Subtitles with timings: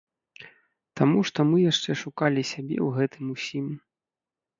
[1.01, 3.67] Таму што мы яшчэ шукалі сябе ў гэтым усім.